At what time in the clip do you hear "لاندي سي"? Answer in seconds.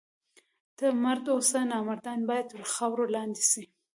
3.15-3.63